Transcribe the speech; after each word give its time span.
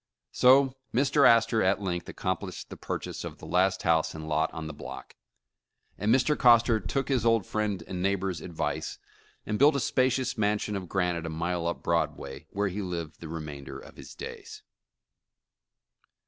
So 0.31 0.73
Mr. 0.91 1.29
Astor 1.29 1.61
at 1.61 1.79
length 1.79 2.09
accomplished 2.09 2.71
the 2.71 2.75
purchase 2.75 3.23
of 3.23 3.37
the 3.37 3.45
last 3.45 3.83
house 3.83 4.15
and 4.15 4.27
lot 4.27 4.51
on 4.51 4.65
the 4.65 4.73
block, 4.73 5.13
and 5.95 6.11
Mr, 6.11 6.35
Coster 6.35 6.79
took 6.79 7.07
his 7.07 7.23
old 7.23 7.45
friend 7.45 7.83
and 7.85 8.01
neighbor's 8.01 8.41
advice, 8.41 8.97
and 9.45 9.59
built 9.59 9.75
a 9.75 9.79
spacious 9.79 10.39
mansion 10.39 10.75
of 10.75 10.89
granite 10.89 11.27
a 11.27 11.29
mile 11.29 11.67
up 11.67 11.83
Broadway, 11.83 12.47
where 12.49 12.69
he 12.69 12.81
lived 12.81 13.19
the 13.19 13.27
remainder 13.29 13.77
of 13.77 13.95
his 13.97 14.15
days. 14.15 14.63